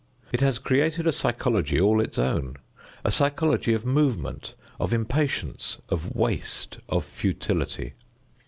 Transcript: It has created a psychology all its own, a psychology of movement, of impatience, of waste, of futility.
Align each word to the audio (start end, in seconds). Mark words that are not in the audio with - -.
It 0.31 0.41
has 0.41 0.57
created 0.57 1.05
a 1.05 1.11
psychology 1.11 1.79
all 1.79 2.01
its 2.01 2.17
own, 2.17 2.55
a 3.05 3.11
psychology 3.11 3.75
of 3.75 3.85
movement, 3.85 4.55
of 4.79 4.95
impatience, 4.95 5.77
of 5.89 6.15
waste, 6.15 6.79
of 6.89 7.05
futility. 7.05 7.93